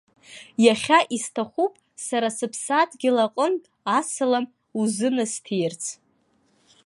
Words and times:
Иахьа 0.65 0.99
исҭахуп 1.15 1.73
сара 2.05 2.29
сыԥсадгьыл 2.37 3.17
аҟынтә 3.25 3.67
асалам 3.97 4.45
узынасҭиирц. 4.79 5.83